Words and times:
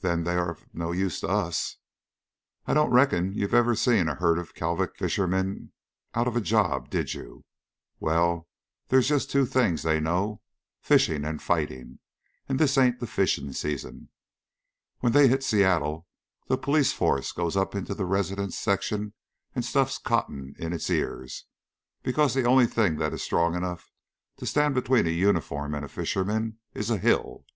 "Then 0.00 0.24
they 0.24 0.34
are 0.34 0.50
of 0.50 0.66
no 0.74 0.92
use 0.92 1.20
to 1.20 1.28
us." 1.28 1.76
"I 2.66 2.74
don't 2.74 2.90
reckon 2.90 3.32
you 3.32 3.48
ever 3.48 3.74
seen 3.74 4.06
a 4.06 4.14
herd 4.16 4.38
of 4.38 4.54
Kalvik 4.54 4.94
fishermen 4.98 5.72
out 6.12 6.28
of 6.28 6.36
a 6.36 6.42
job, 6.42 6.90
did 6.90 7.14
you? 7.14 7.46
Well, 7.98 8.46
there's 8.88 9.08
just 9.08 9.30
two 9.30 9.46
things 9.46 9.82
they 9.84 10.00
know, 10.00 10.42
fishing 10.82 11.24
and 11.24 11.40
fighting, 11.40 11.98
and 12.46 12.58
this 12.58 12.76
ain't 12.76 13.00
the 13.00 13.06
fishing 13.06 13.54
season. 13.54 14.10
When 15.00 15.12
they 15.14 15.28
hit 15.28 15.42
Seattle, 15.42 16.06
the 16.48 16.58
police 16.58 16.92
force 16.92 17.32
goes 17.32 17.56
up 17.56 17.74
into 17.74 17.94
the 17.94 18.04
residence 18.04 18.58
section 18.58 19.14
and 19.54 19.64
stufts 19.64 19.96
cotton 19.96 20.56
in 20.58 20.74
its 20.74 20.90
ears, 20.90 21.46
because 22.02 22.34
the 22.34 22.44
only 22.44 22.66
thing 22.66 22.96
that 22.96 23.14
is 23.14 23.22
strong 23.22 23.54
enough 23.54 23.90
to 24.36 24.44
stand 24.44 24.74
between 24.74 25.06
a 25.06 25.10
uniform 25.10 25.74
and 25.74 25.86
a 25.86 25.88
fisherman 25.88 26.58
is 26.74 26.90
a 26.90 26.98
hill." 26.98 27.46